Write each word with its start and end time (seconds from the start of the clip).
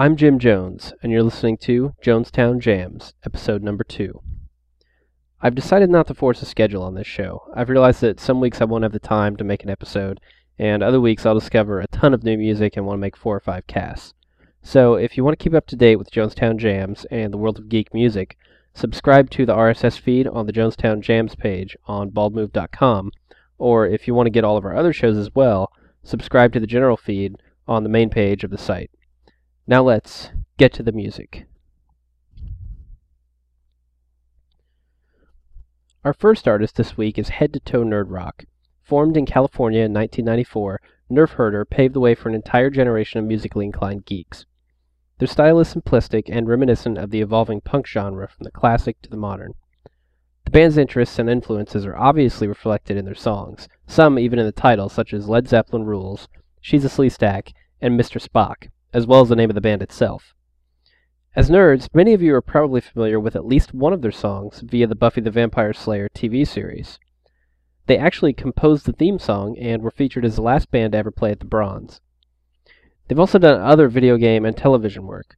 I'm 0.00 0.16
Jim 0.16 0.38
Jones, 0.38 0.94
and 1.02 1.12
you're 1.12 1.22
listening 1.22 1.58
to 1.58 1.92
Jonestown 2.02 2.58
Jams, 2.58 3.12
episode 3.22 3.62
number 3.62 3.84
two. 3.84 4.22
I've 5.42 5.54
decided 5.54 5.90
not 5.90 6.06
to 6.06 6.14
force 6.14 6.40
a 6.40 6.46
schedule 6.46 6.82
on 6.82 6.94
this 6.94 7.06
show. 7.06 7.42
I've 7.54 7.68
realized 7.68 8.00
that 8.00 8.18
some 8.18 8.40
weeks 8.40 8.62
I 8.62 8.64
won't 8.64 8.84
have 8.84 8.94
the 8.94 8.98
time 8.98 9.36
to 9.36 9.44
make 9.44 9.62
an 9.62 9.68
episode, 9.68 10.18
and 10.58 10.82
other 10.82 11.02
weeks 11.02 11.26
I'll 11.26 11.38
discover 11.38 11.80
a 11.80 11.86
ton 11.88 12.14
of 12.14 12.24
new 12.24 12.38
music 12.38 12.78
and 12.78 12.86
want 12.86 12.96
to 12.96 13.00
make 13.02 13.14
four 13.14 13.36
or 13.36 13.40
five 13.40 13.66
casts. 13.66 14.14
So, 14.62 14.94
if 14.94 15.18
you 15.18 15.22
want 15.22 15.38
to 15.38 15.42
keep 15.44 15.52
up 15.52 15.66
to 15.66 15.76
date 15.76 15.96
with 15.96 16.10
Jonestown 16.10 16.56
Jams 16.56 17.04
and 17.10 17.30
the 17.30 17.36
world 17.36 17.58
of 17.58 17.68
geek 17.68 17.92
music, 17.92 18.38
subscribe 18.72 19.28
to 19.32 19.44
the 19.44 19.54
RSS 19.54 20.00
feed 20.00 20.26
on 20.26 20.46
the 20.46 20.52
Jonestown 20.54 21.02
Jams 21.02 21.34
page 21.34 21.76
on 21.84 22.10
baldmove.com, 22.10 23.10
or 23.58 23.86
if 23.86 24.08
you 24.08 24.14
want 24.14 24.28
to 24.28 24.30
get 24.30 24.44
all 24.44 24.56
of 24.56 24.64
our 24.64 24.74
other 24.74 24.94
shows 24.94 25.18
as 25.18 25.34
well, 25.34 25.70
subscribe 26.02 26.54
to 26.54 26.60
the 26.60 26.66
general 26.66 26.96
feed 26.96 27.36
on 27.68 27.82
the 27.82 27.90
main 27.90 28.08
page 28.08 28.44
of 28.44 28.50
the 28.50 28.56
site. 28.56 28.90
Now 29.70 29.84
let's 29.84 30.30
get 30.56 30.72
to 30.72 30.82
the 30.82 30.90
music. 30.90 31.46
Our 36.04 36.12
first 36.12 36.48
artist 36.48 36.74
this 36.74 36.96
week 36.96 37.16
is 37.16 37.28
Head 37.28 37.52
to 37.52 37.60
Toe 37.60 37.84
Nerd 37.84 38.06
Rock. 38.08 38.46
Formed 38.82 39.16
in 39.16 39.26
California 39.26 39.82
in 39.84 39.92
1994, 39.92 40.80
Nerf 41.08 41.34
Herder 41.34 41.64
paved 41.64 41.94
the 41.94 42.00
way 42.00 42.16
for 42.16 42.28
an 42.28 42.34
entire 42.34 42.68
generation 42.68 43.20
of 43.20 43.26
musically 43.26 43.64
inclined 43.64 44.06
geeks. 44.06 44.44
Their 45.18 45.28
style 45.28 45.60
is 45.60 45.72
simplistic 45.72 46.24
and 46.26 46.48
reminiscent 46.48 46.98
of 46.98 47.10
the 47.10 47.20
evolving 47.20 47.60
punk 47.60 47.86
genre 47.86 48.26
from 48.26 48.42
the 48.42 48.50
classic 48.50 49.00
to 49.02 49.08
the 49.08 49.16
modern. 49.16 49.54
The 50.46 50.50
band's 50.50 50.78
interests 50.78 51.20
and 51.20 51.30
influences 51.30 51.86
are 51.86 51.96
obviously 51.96 52.48
reflected 52.48 52.96
in 52.96 53.04
their 53.04 53.14
songs, 53.14 53.68
some 53.86 54.18
even 54.18 54.40
in 54.40 54.46
the 54.46 54.50
titles, 54.50 54.92
such 54.92 55.14
as 55.14 55.28
Led 55.28 55.46
Zeppelin 55.46 55.84
Rules, 55.84 56.26
She's 56.60 56.84
a 56.84 56.88
Sleestak, 56.88 57.52
and 57.80 57.96
Mr. 57.96 58.20
Spock 58.20 58.68
as 58.92 59.06
well 59.06 59.20
as 59.20 59.28
the 59.28 59.36
name 59.36 59.50
of 59.50 59.54
the 59.54 59.60
band 59.60 59.82
itself. 59.82 60.34
As 61.36 61.48
nerds, 61.48 61.88
many 61.94 62.12
of 62.12 62.22
you 62.22 62.34
are 62.34 62.42
probably 62.42 62.80
familiar 62.80 63.20
with 63.20 63.36
at 63.36 63.46
least 63.46 63.72
one 63.72 63.92
of 63.92 64.02
their 64.02 64.10
songs 64.10 64.60
via 64.60 64.86
the 64.86 64.96
Buffy 64.96 65.20
the 65.20 65.30
Vampire 65.30 65.72
Slayer 65.72 66.08
TV 66.14 66.46
series. 66.46 66.98
They 67.86 67.96
actually 67.96 68.32
composed 68.32 68.86
the 68.86 68.92
theme 68.92 69.18
song 69.18 69.56
and 69.58 69.82
were 69.82 69.90
featured 69.90 70.24
as 70.24 70.36
the 70.36 70.42
last 70.42 70.70
band 70.70 70.92
to 70.92 70.98
ever 70.98 71.10
play 71.10 71.30
at 71.30 71.38
the 71.38 71.44
Bronze. 71.44 72.00
They've 73.06 73.18
also 73.18 73.38
done 73.38 73.60
other 73.60 73.88
video 73.88 74.16
game 74.16 74.44
and 74.44 74.56
television 74.56 75.06
work. 75.06 75.36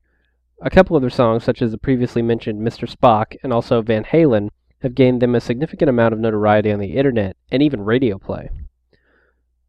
A 0.60 0.70
couple 0.70 0.96
of 0.96 1.02
their 1.02 1.10
songs, 1.10 1.44
such 1.44 1.60
as 1.60 1.72
the 1.72 1.78
previously 1.78 2.22
mentioned 2.22 2.66
Mr. 2.66 2.90
Spock 2.90 3.36
and 3.42 3.52
also 3.52 3.82
Van 3.82 4.04
Halen, 4.04 4.48
have 4.80 4.94
gained 4.94 5.22
them 5.22 5.34
a 5.34 5.40
significant 5.40 5.88
amount 5.88 6.12
of 6.12 6.20
notoriety 6.20 6.72
on 6.72 6.78
the 6.78 6.96
internet 6.96 7.36
and 7.50 7.62
even 7.62 7.84
radio 7.84 8.18
play. 8.18 8.50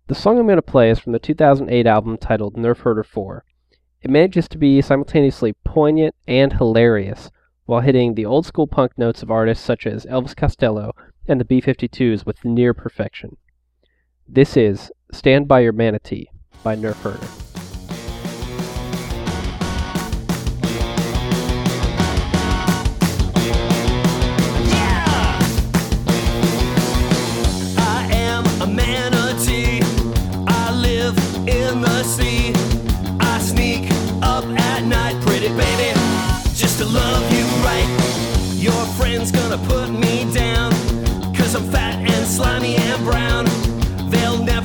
The 0.07 0.15
song 0.15 0.37
I'm 0.37 0.45
going 0.45 0.57
to 0.57 0.61
play 0.61 0.89
is 0.89 0.99
from 0.99 1.13
the 1.13 1.19
2008 1.19 1.87
album 1.87 2.17
titled 2.17 2.55
Nerf 2.55 2.79
Herder 2.79 3.03
4. 3.03 3.45
It 4.03 4.11
manages 4.11 4.49
to 4.49 4.57
be 4.57 4.81
simultaneously 4.81 5.53
poignant 5.63 6.13
and 6.27 6.51
hilarious, 6.51 7.31
while 7.65 7.79
hitting 7.79 8.15
the 8.15 8.25
old 8.25 8.45
school 8.45 8.67
punk 8.67 8.97
notes 8.97 9.23
of 9.23 9.31
artists 9.31 9.63
such 9.63 9.87
as 9.87 10.05
Elvis 10.05 10.35
Costello 10.35 10.91
and 11.25 11.39
the 11.39 11.45
B 11.45 11.61
52s 11.61 12.25
with 12.25 12.43
near 12.43 12.73
perfection. 12.73 13.37
This 14.27 14.57
is 14.57 14.91
Stand 15.13 15.47
By 15.47 15.61
Your 15.61 15.71
Manatee 15.71 16.29
by 16.63 16.75
Nerf 16.75 17.01
Herder. 17.01 17.42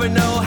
Moving 0.09 0.38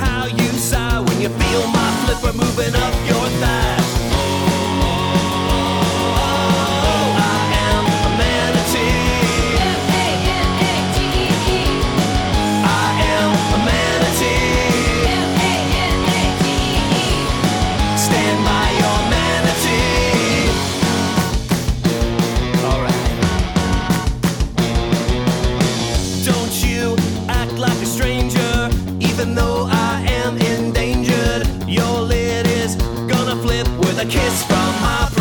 A 34.02 34.04
kiss 34.04 34.44
from 34.46 34.82
my 34.82 35.21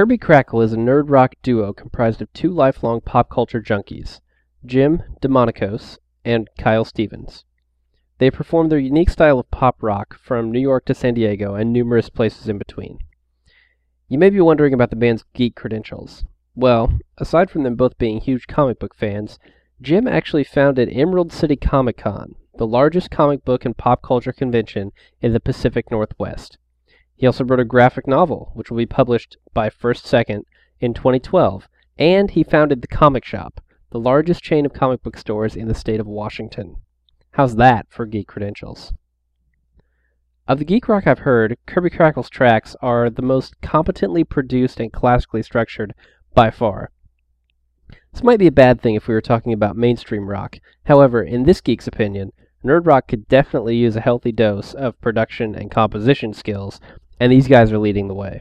Kirby 0.00 0.16
Krackle 0.16 0.64
is 0.64 0.72
a 0.72 0.78
nerd 0.78 1.10
rock 1.10 1.34
duo 1.42 1.74
comprised 1.74 2.22
of 2.22 2.32
two 2.32 2.50
lifelong 2.50 3.02
pop 3.02 3.28
culture 3.28 3.60
junkies, 3.60 4.22
Jim 4.64 5.02
Demonakos 5.20 5.98
and 6.24 6.48
Kyle 6.58 6.86
Stevens. 6.86 7.44
They 8.16 8.30
perform 8.30 8.70
their 8.70 8.78
unique 8.78 9.10
style 9.10 9.38
of 9.38 9.50
pop 9.50 9.76
rock 9.82 10.16
from 10.18 10.50
New 10.50 10.58
York 10.58 10.86
to 10.86 10.94
San 10.94 11.12
Diego 11.12 11.54
and 11.54 11.70
numerous 11.70 12.08
places 12.08 12.48
in 12.48 12.56
between. 12.56 13.00
You 14.08 14.16
may 14.16 14.30
be 14.30 14.40
wondering 14.40 14.72
about 14.72 14.88
the 14.88 14.96
band's 14.96 15.26
geek 15.34 15.54
credentials. 15.54 16.24
Well, 16.54 16.98
aside 17.18 17.50
from 17.50 17.64
them 17.64 17.76
both 17.76 17.98
being 17.98 18.22
huge 18.22 18.46
comic 18.46 18.78
book 18.78 18.94
fans, 18.94 19.38
Jim 19.82 20.08
actually 20.08 20.44
founded 20.44 20.88
Emerald 20.90 21.30
City 21.30 21.56
Comic 21.56 21.98
Con, 21.98 22.36
the 22.56 22.66
largest 22.66 23.10
comic 23.10 23.44
book 23.44 23.66
and 23.66 23.76
pop 23.76 24.00
culture 24.02 24.32
convention 24.32 24.92
in 25.20 25.34
the 25.34 25.40
Pacific 25.40 25.90
Northwest. 25.90 26.56
He 27.20 27.26
also 27.26 27.44
wrote 27.44 27.60
a 27.60 27.66
graphic 27.66 28.06
novel, 28.06 28.50
which 28.54 28.70
will 28.70 28.78
be 28.78 28.86
published 28.86 29.36
by 29.52 29.68
First 29.68 30.06
Second 30.06 30.46
in 30.80 30.94
2012, 30.94 31.68
and 31.98 32.30
he 32.30 32.42
founded 32.42 32.80
the 32.80 32.88
Comic 32.88 33.26
Shop, 33.26 33.60
the 33.90 34.00
largest 34.00 34.42
chain 34.42 34.64
of 34.64 34.72
comic 34.72 35.02
book 35.02 35.18
stores 35.18 35.54
in 35.54 35.68
the 35.68 35.74
state 35.74 36.00
of 36.00 36.06
Washington. 36.06 36.76
How's 37.32 37.56
that 37.56 37.86
for 37.90 38.06
geek 38.06 38.26
credentials? 38.26 38.94
Of 40.48 40.60
the 40.60 40.64
geek 40.64 40.88
rock 40.88 41.06
I've 41.06 41.18
heard, 41.18 41.58
Kirby 41.66 41.90
Krackle's 41.90 42.30
tracks 42.30 42.74
are 42.80 43.10
the 43.10 43.20
most 43.20 43.60
competently 43.60 44.24
produced 44.24 44.80
and 44.80 44.90
classically 44.90 45.42
structured 45.42 45.92
by 46.32 46.50
far. 46.50 46.90
This 48.14 48.22
might 48.22 48.38
be 48.38 48.46
a 48.46 48.50
bad 48.50 48.80
thing 48.80 48.94
if 48.94 49.08
we 49.08 49.12
were 49.12 49.20
talking 49.20 49.52
about 49.52 49.76
mainstream 49.76 50.30
rock. 50.30 50.56
However, 50.84 51.22
in 51.22 51.42
this 51.42 51.60
geek's 51.60 51.86
opinion, 51.86 52.32
nerd 52.64 52.86
rock 52.86 53.08
could 53.08 53.28
definitely 53.28 53.76
use 53.76 53.94
a 53.94 54.00
healthy 54.00 54.32
dose 54.32 54.72
of 54.72 54.98
production 55.02 55.54
and 55.54 55.70
composition 55.70 56.32
skills, 56.32 56.80
and 57.20 57.30
these 57.30 57.46
guys 57.46 57.70
are 57.70 57.78
leading 57.78 58.08
the 58.08 58.14
way. 58.14 58.40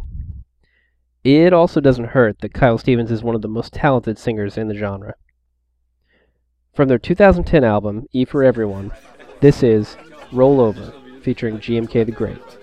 It 1.24 1.52
also 1.52 1.82
doesn't 1.82 2.06
hurt 2.06 2.40
that 2.40 2.54
Kyle 2.54 2.78
Stevens 2.78 3.12
is 3.12 3.22
one 3.22 3.36
of 3.36 3.42
the 3.42 3.50
most 3.50 3.74
talented 3.74 4.18
singers 4.18 4.58
in 4.58 4.70
the 4.70 4.74
genre. 4.74 5.16
From 6.74 6.88
their 6.88 6.98
2010 6.98 7.66
album, 7.66 8.08
E 8.14 8.24
for 8.24 8.42
Everyone, 8.42 8.92
this 9.42 9.62
is 9.62 9.98
Roll 10.32 10.62
Over, 10.62 10.94
featuring 11.22 11.58
GMK 11.58 12.06
the 12.06 12.12
Great. 12.14 12.59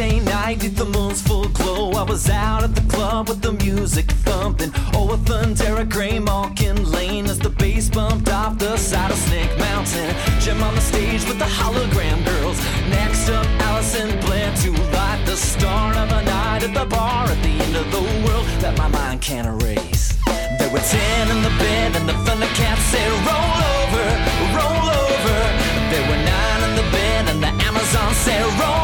Night, 0.00 0.60
the 0.60 0.86
moon's 0.86 1.20
full 1.20 1.48
glow. 1.48 1.90
I 1.90 2.02
was 2.04 2.30
out 2.30 2.64
at 2.64 2.74
the 2.74 2.80
club 2.90 3.28
with 3.28 3.42
the 3.42 3.52
music 3.52 4.10
thumping. 4.24 4.72
Oh, 4.94 5.12
a 5.12 5.18
Thundera 5.18 5.86
Gray 5.86 6.18
Malkin 6.18 6.90
Lane 6.90 7.26
as 7.26 7.38
the 7.38 7.50
bass 7.50 7.90
bumped 7.90 8.30
off 8.30 8.58
the 8.58 8.78
side 8.78 9.10
of 9.10 9.18
Snake 9.18 9.54
Mountain. 9.58 10.14
Jim 10.40 10.62
on 10.62 10.74
the 10.74 10.80
stage 10.80 11.22
with 11.28 11.38
the 11.38 11.44
hologram 11.44 12.24
girls. 12.24 12.58
Next 12.88 13.28
up, 13.28 13.44
Allison 13.68 14.18
Blair 14.20 14.50
to 14.62 14.70
light 14.96 15.22
the 15.26 15.36
star 15.36 15.92
of 15.92 16.10
a 16.10 16.22
night 16.24 16.62
at 16.62 16.72
the 16.72 16.86
bar 16.86 17.26
at 17.26 17.42
the 17.42 17.54
end 17.64 17.76
of 17.76 17.86
the 17.92 18.00
world 18.24 18.46
that 18.64 18.78
my 18.78 18.88
mind 18.88 19.20
can't 19.20 19.46
erase. 19.46 20.16
There 20.58 20.72
were 20.72 20.80
ten 20.80 21.30
in 21.30 21.42
the 21.42 21.54
bed, 21.60 21.96
and 21.96 22.08
the 22.08 22.16
Thundercats 22.24 22.84
said, 22.88 23.10
Roll 23.28 23.58
over, 23.76 24.06
roll 24.56 24.86
over. 25.04 25.38
There 25.92 26.04
were 26.08 26.22
nine 26.24 26.60
in 26.70 26.74
the 26.80 26.88
bed, 26.90 27.28
and 27.28 27.42
the 27.42 27.52
Amazon 27.68 28.14
said, 28.14 28.42
Roll 28.58 28.79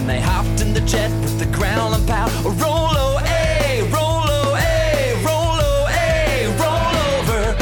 Then 0.00 0.06
they 0.06 0.20
hopped 0.22 0.62
in 0.62 0.72
the 0.72 0.80
jet 0.80 1.10
with 1.20 1.38
the 1.38 1.44
ground 1.54 1.94
and 1.94 2.08
pout. 2.08 2.32
Roll 2.42 2.54
o, 2.56 3.18
a, 3.22 3.82
roll 3.92 4.24
o, 4.24 4.56
a, 4.56 5.22
roll 5.22 5.60
o, 5.60 5.86
a, 5.90 6.46
roll 6.56 6.88
over. 7.18 7.52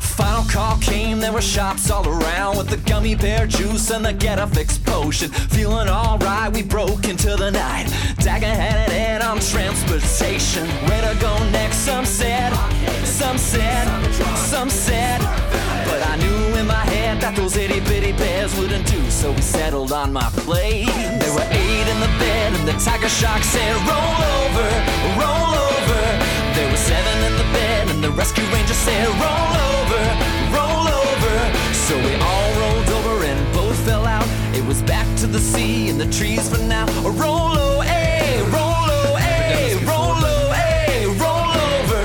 Final 0.00 0.42
call 0.50 0.76
came, 0.78 1.20
there 1.20 1.30
were 1.30 1.40
shops 1.40 1.92
all 1.92 2.04
around 2.08 2.58
with 2.58 2.68
the 2.68 2.78
gummy 2.78 3.14
bear 3.14 3.46
juice 3.46 3.92
and 3.92 4.04
the 4.04 4.12
get 4.12 4.40
a 4.40 4.46
fix 4.48 4.76
potion. 4.76 5.30
Feeling 5.30 5.88
alright, 5.88 6.52
we 6.52 6.64
broke 6.64 7.06
into 7.06 7.36
the 7.36 7.52
night. 7.52 7.86
Dagger 8.18 8.46
headed 8.46 8.92
in 8.92 9.22
on 9.22 9.38
transportation. 9.38 10.66
Where 10.88 11.14
to 11.14 11.20
go 11.20 11.32
next? 11.50 11.76
Some 11.76 12.06
said, 12.06 12.52
some 13.04 13.38
said, 13.38 13.86
some 14.34 14.68
said. 14.68 15.63
But 15.84 16.00
I 16.06 16.16
knew 16.16 16.58
in 16.58 16.66
my 16.66 16.84
head 16.94 17.20
that 17.20 17.36
those 17.36 17.56
itty 17.56 17.80
bitty 17.80 18.12
bears 18.12 18.56
wouldn't 18.58 18.86
do, 18.86 19.00
so 19.10 19.32
we 19.32 19.42
settled 19.42 19.92
on 19.92 20.12
my 20.12 20.28
place. 20.46 20.86
There 21.20 21.34
were 21.34 21.48
eight 21.50 21.86
in 21.92 21.98
the 22.00 22.12
bed, 22.18 22.52
and 22.56 22.64
the 22.68 22.76
tiger 22.80 23.08
shark 23.08 23.42
said, 23.42 23.74
Roll 23.84 24.18
over, 24.40 24.68
roll 25.20 25.52
over. 25.70 26.02
There 26.56 26.68
were 26.70 26.82
seven 26.92 27.16
in 27.28 27.34
the 27.36 27.48
bed, 27.52 27.82
and 27.92 28.00
the 28.02 28.10
rescue 28.10 28.44
ranger 28.54 28.74
said, 28.74 29.06
Roll 29.20 29.52
over, 29.70 30.02
roll 30.56 30.86
over. 30.88 31.36
So 31.86 31.94
we 31.98 32.14
all 32.16 32.50
rolled 32.60 32.90
over 32.98 33.24
and 33.24 33.40
both 33.54 33.76
fell 33.84 34.06
out. 34.06 34.26
It 34.54 34.64
was 34.64 34.80
back 34.82 35.06
to 35.18 35.26
the 35.26 35.38
sea 35.38 35.90
and 35.90 36.00
the 36.00 36.10
trees 36.10 36.48
for 36.48 36.62
now. 36.62 36.86
Roll 37.02 37.52
away, 37.76 38.40
roll 38.48 38.88
away, 39.08 39.76
roll 39.84 40.16
away, 40.16 41.04
roll 41.20 41.52
over. 41.76 42.02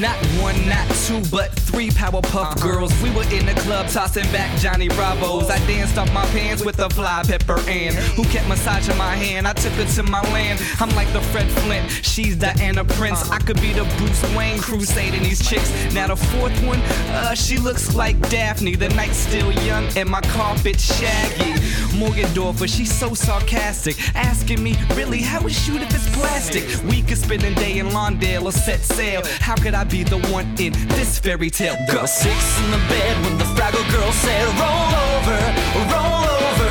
Not 0.00 0.16
one, 0.40 0.56
not 0.68 0.88
two, 1.04 1.20
but 1.30 1.59
three 1.80 1.88
Powerpuff 1.88 2.60
Girls. 2.60 2.92
We 3.02 3.08
were 3.10 3.24
in 3.32 3.46
the 3.46 3.54
club 3.62 3.88
tossing 3.88 4.30
back 4.32 4.54
Johnny 4.58 4.88
Bravos. 4.88 5.48
I 5.48 5.58
danced 5.66 5.96
off 5.96 6.12
my 6.12 6.26
pants 6.26 6.62
with 6.62 6.78
a 6.78 6.90
fly 6.90 7.22
pepper 7.26 7.58
and 7.60 7.94
who 7.94 8.24
kept 8.24 8.46
massaging 8.48 8.98
my 8.98 9.14
hand. 9.14 9.48
I 9.48 9.54
took 9.54 9.72
her 9.72 9.86
to 9.86 10.02
my 10.02 10.20
land. 10.30 10.60
I'm 10.78 10.90
like 10.90 11.10
the 11.14 11.22
Fred 11.32 11.48
Flint, 11.48 11.90
she's 12.04 12.36
Diana 12.36 12.84
Prince. 12.84 13.30
I 13.30 13.38
could 13.38 13.58
be 13.62 13.72
the 13.72 13.84
Bruce 13.96 14.36
Wayne 14.36 14.58
crusading 14.60 15.22
these 15.22 15.48
chicks. 15.48 15.70
Now 15.94 16.08
the 16.08 16.16
fourth 16.16 16.52
one, 16.66 16.80
uh, 16.80 17.34
she 17.34 17.56
looks 17.56 17.94
like 17.94 18.20
Daphne. 18.28 18.74
The 18.74 18.90
night's 18.90 19.16
still 19.16 19.50
young 19.64 19.86
and 19.96 20.06
my 20.06 20.20
carpet 20.20 20.78
shaggy. 20.78 21.52
Morgendorffer, 21.96 22.68
she's 22.68 22.92
so 22.92 23.14
sarcastic, 23.14 23.96
asking 24.14 24.62
me, 24.62 24.76
really, 24.94 25.20
how 25.20 25.42
we 25.42 25.52
shoot 25.52 25.82
if 25.82 25.94
it's 25.94 26.08
plastic? 26.16 26.64
We 26.84 27.02
could 27.02 27.18
spend 27.18 27.42
a 27.42 27.54
day 27.54 27.78
in 27.78 27.88
Lawndale 27.88 28.44
or 28.44 28.52
set 28.52 28.80
sail. 28.80 29.22
How 29.40 29.54
could 29.54 29.74
I 29.74 29.84
be 29.84 30.04
the 30.04 30.18
one 30.28 30.46
in 30.58 30.72
this 30.88 31.18
fairy 31.18 31.50
tale? 31.50 31.69
There 31.70 31.86
Go. 31.86 32.00
were 32.02 32.06
six 32.08 32.58
in 32.58 32.70
the 32.72 32.82
bed 32.90 33.14
when 33.22 33.38
the 33.38 33.44
Fraggle 33.54 33.86
Girl 33.94 34.10
said, 34.10 34.42
Roll 34.58 34.90
over, 35.06 35.38
roll 35.86 36.26
over. 36.26 36.70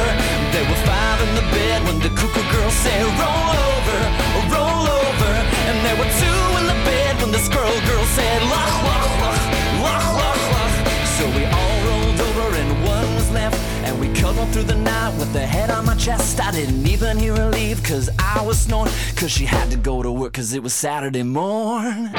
There 0.51 0.67
were 0.67 0.81
five 0.83 1.21
in 1.23 1.35
the 1.39 1.45
bed 1.55 1.87
when 1.87 1.99
the 1.99 2.09
Cuckoo 2.09 2.43
Girl 2.51 2.69
said, 2.69 3.05
Roll 3.15 3.47
over, 3.63 3.99
roll 4.51 4.85
over. 4.91 5.31
And 5.71 5.77
there 5.87 5.95
were 5.95 6.11
two 6.19 6.41
in 6.59 6.65
the 6.67 6.79
bed 6.83 7.15
when 7.21 7.31
the 7.31 7.39
Squirrel 7.39 7.79
Girl 7.87 8.05
said, 8.11 8.41
Loch, 8.43 8.75
loch, 8.83 9.11
loch, 9.23 9.43
loch, 9.87 10.07
loch, 10.19 10.43
loch. 10.51 10.75
So 11.15 11.23
we 11.31 11.45
all 11.47 11.75
rolled 11.87 12.19
over 12.19 12.55
and 12.59 12.69
one 12.83 13.15
was 13.15 13.31
left. 13.31 13.55
And 13.87 13.97
we 14.01 14.11
cuddled 14.19 14.49
through 14.49 14.63
the 14.63 14.75
night 14.75 15.17
with 15.17 15.31
the 15.31 15.47
head 15.47 15.69
on 15.69 15.85
my 15.85 15.95
chest. 15.95 16.41
I 16.41 16.51
didn't 16.51 16.85
even 16.85 17.17
hear 17.17 17.37
her 17.37 17.49
leave 17.49 17.81
cause 17.83 18.09
I 18.19 18.41
was 18.41 18.59
snoring. 18.59 18.91
Cause 19.15 19.31
she 19.31 19.45
had 19.45 19.71
to 19.71 19.77
go 19.77 20.03
to 20.03 20.11
work 20.11 20.33
cause 20.33 20.51
it 20.51 20.61
was 20.61 20.73
Saturday 20.73 21.23
morn. 21.23 22.11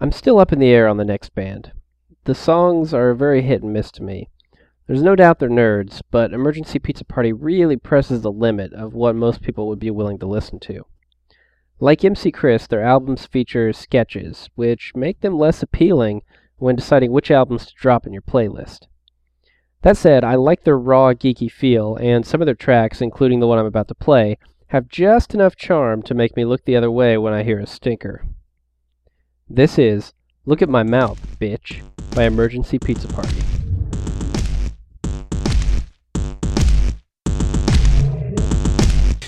I'm 0.00 0.12
still 0.12 0.38
up 0.38 0.52
in 0.52 0.58
the 0.58 0.70
air 0.70 0.88
on 0.88 0.96
the 0.96 1.04
next 1.04 1.34
band. 1.34 1.72
The 2.24 2.34
songs 2.34 2.92
are 2.92 3.14
very 3.14 3.42
hit 3.42 3.62
and 3.62 3.72
miss 3.72 3.92
to 3.92 4.02
me. 4.02 4.28
There's 4.86 5.02
no 5.02 5.14
doubt 5.14 5.38
they're 5.38 5.48
nerds, 5.48 6.02
but 6.10 6.32
Emergency 6.32 6.78
Pizza 6.78 7.04
Party 7.04 7.32
really 7.32 7.76
presses 7.76 8.22
the 8.22 8.32
limit 8.32 8.72
of 8.74 8.92
what 8.92 9.14
most 9.14 9.40
people 9.40 9.68
would 9.68 9.78
be 9.78 9.90
willing 9.90 10.18
to 10.18 10.26
listen 10.26 10.58
to. 10.60 10.84
Like 11.80 12.04
MC 12.04 12.32
Chris, 12.32 12.66
their 12.66 12.82
albums 12.82 13.26
feature 13.26 13.72
sketches, 13.72 14.50
which 14.56 14.94
make 14.94 15.20
them 15.20 15.38
less 15.38 15.62
appealing 15.62 16.22
when 16.56 16.76
deciding 16.76 17.12
which 17.12 17.30
albums 17.30 17.66
to 17.66 17.74
drop 17.74 18.06
in 18.06 18.12
your 18.12 18.22
playlist. 18.22 18.88
That 19.82 19.96
said, 19.96 20.24
I 20.24 20.34
like 20.34 20.64
their 20.64 20.78
raw, 20.78 21.12
geeky 21.12 21.50
feel, 21.50 21.96
and 21.96 22.26
some 22.26 22.42
of 22.42 22.46
their 22.46 22.54
tracks, 22.54 23.00
including 23.00 23.40
the 23.40 23.46
one 23.46 23.58
I'm 23.58 23.66
about 23.66 23.88
to 23.88 23.94
play, 23.94 24.38
have 24.68 24.88
just 24.88 25.34
enough 25.34 25.56
charm 25.56 26.02
to 26.02 26.14
make 26.14 26.36
me 26.36 26.44
look 26.44 26.64
the 26.64 26.76
other 26.76 26.90
way 26.90 27.16
when 27.16 27.32
I 27.32 27.42
hear 27.42 27.60
a 27.60 27.66
stinker. 27.66 28.26
This 29.54 29.78
is 29.78 30.12
Look 30.46 30.62
at 30.62 30.68
My 30.68 30.82
Mouth, 30.82 31.38
Bitch 31.38 31.80
by 32.12 32.24
Emergency 32.24 32.76
Pizza 32.76 33.06
Party. 33.06 33.40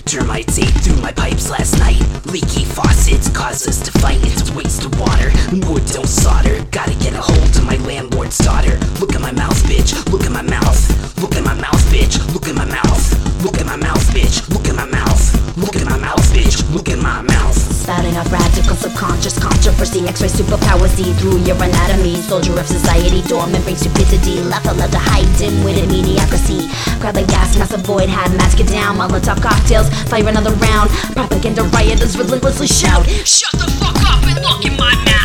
Termites 0.04 0.58
ate 0.58 0.74
through 0.82 1.00
my 1.00 1.12
pipes 1.12 1.48
last 1.48 1.78
night. 1.78 2.02
Leaky 2.26 2.64
faucets 2.64 3.28
caused 3.30 3.68
us 3.68 3.80
to 3.82 3.96
fight. 4.00 4.18
It's 4.24 4.50
a 4.50 4.54
waste 4.54 4.84
of 4.84 4.98
water. 4.98 5.30
Wood 5.70 5.86
don't 5.86 6.08
solder. 6.08 6.60
Gotta 6.72 6.98
get 6.98 7.12
a 7.12 7.20
hold 7.22 7.54
of 7.54 7.64
my 7.64 7.76
landlord's 7.86 8.38
daughter. 8.38 8.80
Look 8.98 9.14
at 9.14 9.20
my 9.20 9.30
mouth, 9.30 9.62
bitch. 9.70 9.94
Look 10.10 10.24
at 10.24 10.32
my 10.32 10.42
mouth. 10.42 11.22
Look 11.22 11.36
at 11.36 11.44
my 11.44 11.54
mouth, 11.54 11.86
bitch. 11.92 12.18
Look 12.34 12.48
at 12.48 12.56
my 12.56 12.64
mouth. 12.64 13.44
Look 13.44 13.60
at 13.60 13.66
my 13.66 13.76
mouth, 13.76 14.04
bitch. 14.10 14.42
Look 14.52 14.66
at 14.66 14.74
my 14.74 14.86
mouth. 14.86 15.15
Look 15.56 15.74
at 15.74 15.86
my 15.86 15.96
mouth, 15.96 16.20
bitch. 16.36 16.60
Look 16.70 16.90
at 16.90 16.98
my 16.98 17.22
mouth. 17.22 17.56
Spouting 17.56 18.14
off 18.18 18.30
radical 18.30 18.76
subconscious 18.76 19.38
controversy 19.38 20.06
X-ray 20.06 20.28
superpowers 20.28 20.90
see 20.90 21.14
through 21.14 21.38
your 21.48 21.56
anatomy 21.56 22.16
Soldier 22.16 22.58
of 22.60 22.66
society, 22.66 23.22
dormant 23.22 23.64
brain 23.64 23.76
stupidity 23.76 24.42
Left 24.42 24.66
allowed 24.66 24.92
to 24.92 24.98
hide 24.98 25.24
dim-witted 25.38 25.88
mediocrity 25.88 26.68
Grab 27.00 27.16
a 27.16 27.24
gas 27.24 27.56
mask, 27.56 27.72
avoid 27.72 28.10
hat, 28.10 28.30
mask 28.36 28.60
it 28.60 28.68
down 28.68 28.96
Molotov 28.96 29.40
cocktails, 29.40 29.88
fire 30.10 30.28
another 30.28 30.52
round 30.56 30.90
Propaganda 31.14 31.62
rioters 31.62 32.18
relentlessly 32.18 32.66
shout 32.66 33.06
Shut 33.24 33.52
the 33.52 33.70
fuck 33.80 33.96
up 34.04 34.22
and 34.28 34.44
look 34.44 34.62
in 34.66 34.76
my 34.76 34.94
mouth. 35.06 35.15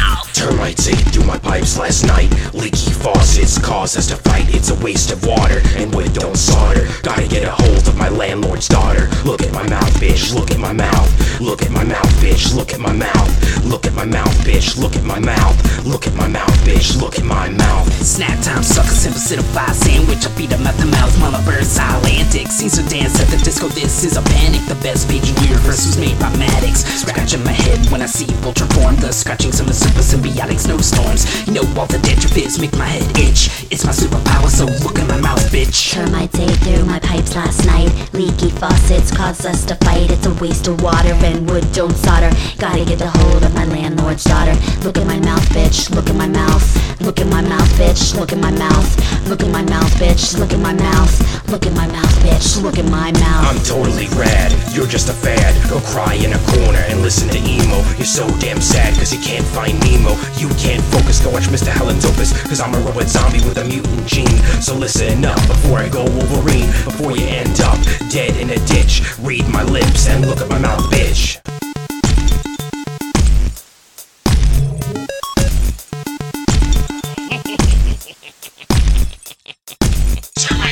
Termites 0.41 0.88
ate 0.88 0.98
through 1.13 1.25
my 1.25 1.38
pipes 1.38 1.77
last 1.77 2.03
night. 2.03 2.33
Leaky 2.51 2.91
faucets 2.91 3.60
cause 3.60 3.95
us 3.95 4.07
to 4.07 4.15
fight. 4.15 4.50
It's 4.50 4.71
a 4.71 4.75
waste 4.83 5.12
of 5.12 5.24
water 5.24 5.62
and 5.77 5.93
wood 5.93 6.13
don't 6.13 6.36
solder. 6.36 6.88
Gotta 7.03 7.27
get 7.27 7.43
a 7.43 7.51
hold 7.51 7.88
of 7.88 7.95
my 7.95 8.10
landlord's 8.10 8.67
daughter. 8.67 9.07
Look 9.24 9.43
at 9.43 9.53
my 9.53 9.67
mouth, 9.69 9.93
bitch. 10.01 10.33
Look 10.33 10.50
at 10.50 10.57
my 10.57 10.74
mouth. 10.74 11.10
Look 11.39 11.62
at 11.62 11.69
my 11.69 11.83
mouth, 11.83 12.10
bitch. 12.17 12.55
Look 12.55 12.74
at 12.74 12.79
my 12.79 12.91
mouth. 12.91 13.29
Look 13.63 13.86
at 13.86 13.93
my 13.93 14.05
mouth, 14.05 14.33
bitch. 14.41 14.79
Look 14.81 14.95
at 14.95 15.03
my 15.03 15.19
mouth. 15.19 15.86
Look 15.86 16.07
at 16.07 16.15
my 16.15 16.27
mouth, 16.27 16.57
bitch. 16.65 17.00
Look 17.00 17.19
at 17.19 17.25
my 17.25 17.50
mouth. 17.50 17.88
Snack 18.01 18.41
time, 18.41 18.63
sucker, 18.63 18.89
simple 18.89 19.21
simplified 19.21 19.75
sandwich. 19.75 20.25
I 20.25 20.29
beat 20.38 20.51
'em 20.51 20.65
at 20.65 20.75
the 20.77 20.88
mouth, 20.88 21.13
mama 21.19 21.39
bird 21.45 21.65
style 21.65 22.03
antics. 22.07 22.55
Scenes 22.57 22.77
to 22.77 22.83
dance 22.89 23.19
at 23.19 23.27
the 23.27 23.38
disco, 23.38 23.67
this 23.69 24.03
is 24.03 24.17
a 24.17 24.21
panic. 24.24 24.65
The 24.67 24.75
best 24.81 25.07
page 25.07 25.29
in 25.29 25.36
the 25.36 25.48
universe 25.53 25.86
was 25.86 25.98
made 25.98 26.17
by 26.19 26.29
Maddox. 26.36 26.83
Scratching 27.01 27.43
my 27.43 27.51
head 27.51 27.79
when 27.91 28.01
I 28.01 28.07
see 28.07 28.25
Vulture 28.41 28.65
form. 28.74 28.95
The 28.95 29.13
scratching 29.13 29.51
some 29.51 29.67
of 29.67 29.75
super 29.75 30.01
symbiotic 30.31 30.59
snowstorms. 30.59 31.47
You 31.47 31.53
know 31.53 31.79
all 31.79 31.88
the 31.88 32.00
detritus 32.00 32.59
make 32.59 32.73
my 32.77 32.85
head 32.85 33.05
itch. 33.17 33.67
It's 33.71 33.85
my 33.85 33.91
superpower, 33.91 34.50
so 34.50 34.65
look 34.83 34.97
in 34.97 35.07
my 35.07 35.19
mouth, 35.19 35.41
bitch. 35.51 35.93
Termites 35.93 36.39
ate 36.39 36.57
through 36.63 36.85
my 36.85 37.00
pipes 37.00 37.35
last 37.35 37.65
night. 37.65 37.91
Leaky 38.13 38.50
faucets 38.50 39.11
caused 39.11 39.45
us 39.45 39.65
to 39.65 39.75
fight. 39.75 40.11
It's 40.11 40.25
a 40.25 40.33
waste 40.35 40.67
of 40.67 40.81
water 40.81 41.13
and 41.13 41.50
wood 41.50 41.65
don't 41.73 41.95
solder. 41.95 42.31
Gotta 42.57 42.85
get 42.85 43.01
a 43.01 43.09
hold 43.09 43.43
of 43.43 43.53
my 43.53 43.65
landlord's 43.65 44.23
daughter. 44.23 44.55
Look 44.83 44.97
at 44.97 45.07
my 45.07 45.19
mouth, 45.19 45.47
bitch. 45.50 45.89
Look 45.93 46.09
at 46.09 46.15
my 46.15 46.27
mouth. 46.27 46.65
Look 47.01 47.19
at 47.19 47.27
my 47.27 47.41
mouth, 47.41 47.69
bitch. 47.77 48.15
Look 48.17 48.31
at 48.31 48.39
my 48.39 48.51
mouth. 48.51 49.27
Look 49.27 49.43
at 49.43 49.50
my 49.51 49.63
mouth, 49.63 49.91
bitch. 50.00 50.38
Look 50.38 50.53
at 50.53 50.59
my 50.59 50.73
mouth. 50.73 51.50
Look 51.50 51.65
at 51.65 51.73
my 51.73 51.88
mouth, 51.88 52.15
bitch. 52.23 52.61
Look 52.61 52.77
at 52.77 52.85
my 52.85 53.11
mouth. 53.11 53.45
I'm 53.50 53.59
totally 53.63 54.07
rad, 54.15 54.51
you're 54.73 54.88
just 54.88 55.09
a 55.09 55.13
fad. 55.13 55.51
Go 55.69 55.79
cry 55.81 56.13
in 56.15 56.33
a 56.33 56.39
corner 56.55 56.83
and 56.88 57.01
listen 57.01 57.27
to 57.29 57.38
emo. 57.38 57.83
You're 57.97 58.05
so 58.05 58.27
damn 58.39 58.61
sad 58.61 58.93
cause 58.95 59.13
you 59.13 59.21
can't 59.21 59.45
find 59.45 59.79
Nemo. 59.81 60.15
You 60.37 60.49
can't 60.55 60.83
focus, 60.85 61.19
go 61.19 61.29
watch 61.31 61.47
Mr. 61.47 61.71
Holland's 61.71 62.05
Opus. 62.05 62.31
Cause 62.47 62.61
I'm 62.61 62.73
a 62.73 62.79
robot 62.79 63.07
zombie 63.07 63.43
with 63.45 63.57
a 63.57 63.65
mutant 63.65 64.07
gene. 64.07 64.37
So 64.61 64.75
listen 64.75 65.25
up 65.25 65.39
before 65.47 65.79
I 65.79 65.89
go 65.89 66.03
Wolverine. 66.03 66.67
Before 66.85 67.11
you 67.11 67.25
end 67.25 67.61
up 67.61 67.79
dead 68.09 68.35
in 68.37 68.49
a 68.49 68.59
ditch. 68.65 69.03
Read 69.19 69.47
my 69.49 69.63
lips 69.63 70.07
and 70.07 70.25
look 70.27 70.39
at 70.39 70.49
my 70.49 70.59
mouth, 70.59 70.83
bitch. 70.91 71.39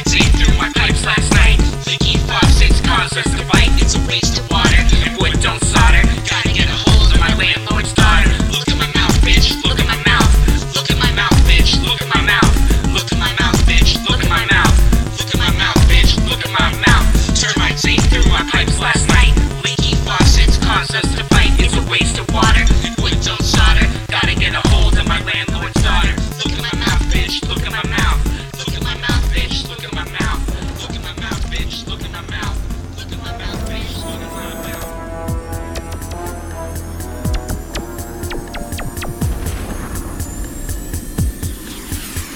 Through 0.10 0.58
my 0.58 0.72
pipes 0.74 1.06
last 1.06 1.32
night. 1.34 1.60
Leaky 1.88 2.18
faucets 2.20 2.82
cause 2.82 3.16
us 3.18 3.24
to 3.24 3.44
fight. 3.46 3.70
It's 3.82 3.96
a 3.96 4.00
waste 4.08 4.39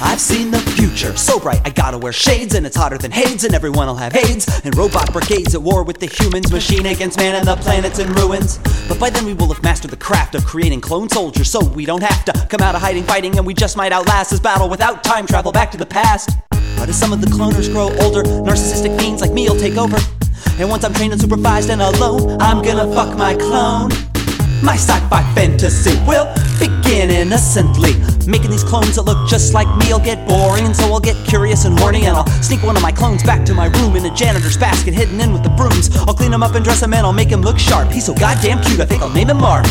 I've 0.05 0.19
seen 0.19 0.51
the 0.51 0.59
future, 0.59 1.15
so 1.15 1.39
bright 1.39 1.61
I 1.63 1.69
gotta 1.69 1.97
wear 1.97 2.11
shades, 2.11 2.55
and 2.55 2.65
it's 2.65 2.75
hotter 2.75 2.97
than 2.97 3.09
Hades, 3.09 3.45
and 3.45 3.55
everyone'll 3.55 3.95
have 3.95 4.15
AIDS. 4.15 4.61
And 4.65 4.75
robot 4.75 5.13
brigades 5.13 5.55
at 5.55 5.61
war 5.61 5.83
with 5.83 5.99
the 5.99 6.07
humans, 6.07 6.51
machine 6.51 6.85
against 6.85 7.17
man, 7.17 7.35
and 7.35 7.47
the 7.47 7.55
planet's 7.55 7.99
in 7.99 8.11
ruins. 8.13 8.59
But 8.89 8.99
by 8.99 9.09
then 9.09 9.25
we 9.25 9.33
will 9.33 9.47
have 9.47 9.63
mastered 9.63 9.91
the 9.91 9.97
craft 9.97 10.35
of 10.35 10.45
creating 10.45 10.81
clone 10.81 11.07
soldiers, 11.07 11.49
so 11.49 11.63
we 11.63 11.85
don't 11.85 12.03
have 12.03 12.25
to 12.25 12.33
come 12.49 12.59
out 12.61 12.75
of 12.75 12.81
hiding 12.81 13.03
fighting, 13.03 13.37
and 13.37 13.47
we 13.47 13.53
just 13.53 13.77
might 13.77 13.93
outlast 13.93 14.31
this 14.31 14.41
battle 14.41 14.67
without 14.67 15.05
time 15.05 15.25
travel 15.25 15.53
back 15.53 15.71
to 15.71 15.77
the 15.77 15.85
past. 15.85 16.31
But 16.77 16.89
as 16.89 16.99
some 16.99 17.13
of 17.13 17.21
the 17.21 17.27
cloners 17.27 17.71
grow 17.71 17.89
older, 18.03 18.23
narcissistic 18.23 18.99
fiends 18.99 19.21
like 19.21 19.31
me'll 19.31 19.57
take 19.57 19.77
over. 19.77 19.97
And 20.59 20.69
once 20.69 20.83
I'm 20.83 20.93
trained 20.93 21.13
and 21.13 21.21
supervised 21.21 21.69
and 21.69 21.81
alone, 21.81 22.37
I'm 22.41 22.61
gonna 22.61 22.93
fuck 22.93 23.17
my 23.17 23.35
clone. 23.35 23.89
My 24.61 24.75
sci-fi 24.75 25.23
fantasy 25.33 25.97
will 26.05 26.27
begin 26.59 26.82
innocently. 27.33 27.93
Making 28.29 28.51
these 28.51 28.63
clones 28.63 28.95
that 28.95 29.03
look 29.03 29.27
just 29.27 29.53
like 29.53 29.67
me 29.77 29.91
will 29.91 29.99
get 29.99 30.27
boring 30.27 30.65
And 30.65 30.75
so 30.75 30.85
I'll 30.85 30.99
get 30.99 31.15
curious 31.27 31.65
and 31.65 31.77
horny 31.79 32.05
And 32.05 32.15
I'll 32.15 32.27
sneak 32.41 32.63
one 32.63 32.75
of 32.77 32.81
my 32.81 32.91
clones 32.91 33.23
back 33.23 33.45
to 33.47 33.53
my 33.53 33.65
room 33.65 33.95
In 33.95 34.05
a 34.05 34.13
janitor's 34.13 34.57
basket 34.57 34.93
hidden 34.93 35.19
in 35.19 35.33
with 35.33 35.43
the 35.43 35.49
brooms. 35.49 35.95
I'll 36.07 36.13
clean 36.13 36.31
him 36.31 36.43
up 36.43 36.55
and 36.55 36.63
dress 36.63 36.81
him 36.81 36.93
and 36.93 37.05
I'll 37.05 37.13
make 37.13 37.29
him 37.29 37.41
look 37.41 37.57
sharp. 37.57 37.91
He's 37.91 38.05
so 38.05 38.13
goddamn 38.13 38.61
cute 38.61 38.79
I 38.79 38.85
think 38.85 39.01
I'll 39.01 39.09
name 39.09 39.29
him 39.29 39.37
Mark 39.37 39.65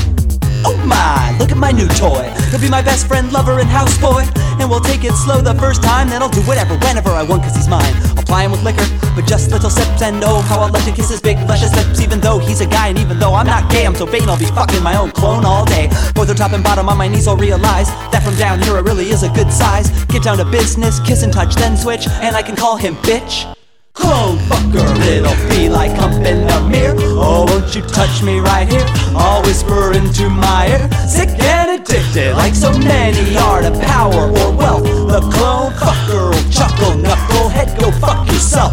Oh 0.64 0.76
my, 0.86 1.36
look 1.38 1.50
at 1.50 1.56
my 1.56 1.72
new 1.72 1.88
toy. 1.88 2.32
He'll 2.50 2.60
be 2.60 2.70
my 2.70 2.82
best 2.82 3.06
friend, 3.08 3.32
lover, 3.32 3.58
and 3.58 3.68
houseboy. 3.68 4.28
And 4.60 4.70
we'll 4.70 4.80
take 4.80 5.02
it 5.02 5.12
slow 5.14 5.40
the 5.40 5.54
first 5.54 5.82
time, 5.82 6.08
then 6.08 6.22
I'll 6.22 6.28
do 6.28 6.42
whatever, 6.42 6.76
whenever 6.78 7.10
I 7.10 7.22
want, 7.22 7.42
cause 7.42 7.56
he's 7.56 7.68
mine. 7.68 7.94
I'll 8.16 8.22
ply 8.22 8.44
him 8.44 8.52
with 8.52 8.62
liquor, 8.62 8.86
but 9.16 9.26
just 9.26 9.50
little 9.50 9.70
sips, 9.70 10.02
and 10.02 10.20
know 10.20 10.40
how 10.42 10.60
I 10.60 10.68
love 10.68 10.84
to 10.84 10.92
kiss 10.92 11.10
his 11.10 11.20
big, 11.20 11.38
luscious 11.48 11.74
lips. 11.74 12.00
Even 12.00 12.20
though 12.20 12.38
he's 12.38 12.60
a 12.60 12.66
guy, 12.66 12.88
and 12.88 12.98
even 12.98 13.18
though 13.18 13.34
I'm 13.34 13.46
not 13.46 13.70
gay, 13.70 13.86
I'm 13.86 13.94
so 13.94 14.06
vain, 14.06 14.28
I'll 14.28 14.38
be 14.38 14.46
fucking 14.46 14.82
my 14.82 14.96
own 14.96 15.10
clone 15.10 15.44
all 15.44 15.64
day. 15.64 15.88
Both 16.14 16.30
are 16.30 16.34
top 16.34 16.52
and 16.52 16.62
bottom 16.62 16.88
on 16.88 16.96
my 16.96 17.08
knees, 17.08 17.26
I'll 17.26 17.36
realize 17.36 17.88
that 18.12 18.22
from 18.22 18.36
down 18.36 18.60
here 18.62 18.76
it 18.76 18.84
really 18.84 19.10
is 19.10 19.22
a 19.22 19.30
good 19.30 19.50
size. 19.52 19.90
Get 20.06 20.22
down 20.22 20.38
to 20.38 20.44
business, 20.44 21.00
kiss 21.00 21.22
and 21.22 21.32
touch, 21.32 21.56
then 21.56 21.76
switch, 21.76 22.06
and 22.06 22.36
I 22.36 22.42
can 22.42 22.54
call 22.54 22.76
him 22.76 22.94
bitch. 22.96 23.52
Clone 23.94 24.38
fucker, 24.72 25.06
it'll 25.06 25.48
be 25.48 25.68
like 25.68 25.92
humping 25.92 26.48
a 26.48 26.68
mirror. 26.68 26.96
Oh, 26.98 27.44
won't 27.48 27.74
you 27.74 27.82
touch 27.82 28.22
me 28.22 28.40
right 28.40 28.68
here? 28.68 28.84
I'll 29.14 29.42
whisper 29.42 29.92
into 29.92 30.28
my 30.28 30.68
ear. 30.68 30.90
Sick 31.06 31.28
and 31.28 31.80
addicted, 31.80 32.34
like 32.36 32.54
so 32.54 32.76
many 32.78 33.36
are 33.36 33.62
to 33.62 33.70
power 33.80 34.30
or 34.30 34.52
wealth. 34.56 34.84
The 34.84 35.20
clone 35.32 35.72
fucker 35.72 36.30
will 36.30 36.50
chuckle, 36.50 37.00
knucklehead, 37.00 37.78
go 37.78 37.90
fuck 37.92 38.26
yourself. 38.26 38.72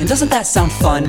And 0.00 0.08
doesn't 0.08 0.28
that 0.30 0.46
sound 0.46 0.72
fun? 0.72 1.04